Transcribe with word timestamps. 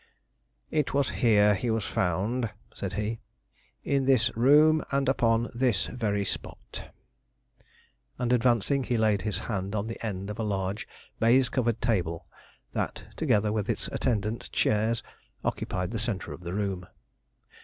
"It 0.71 0.95
was 0.95 1.11
here 1.21 1.53
he 1.53 1.69
was 1.69 1.85
found," 1.85 2.49
said 2.73 2.93
he; 2.93 3.19
"in 3.83 4.05
this 4.05 4.35
room 4.35 4.83
and 4.89 5.07
upon 5.07 5.51
this 5.53 5.85
very 5.85 6.25
spot." 6.25 6.91
And 8.17 8.33
advancing, 8.33 8.83
he 8.85 8.97
laid 8.97 9.21
his 9.21 9.37
hand 9.45 9.75
on 9.75 9.85
the 9.85 10.03
end 10.03 10.31
of 10.31 10.39
a 10.39 10.43
large 10.43 10.87
baize 11.19 11.49
covered 11.49 11.83
table 11.83 12.25
that, 12.73 13.09
together 13.15 13.51
with 13.53 13.69
its 13.69 13.89
attendant 13.89 14.51
chairs, 14.51 15.03
occupied 15.43 15.91
the 15.91 15.99
centre 15.99 16.33
of 16.33 16.41
the 16.41 16.53
room. 16.55 16.87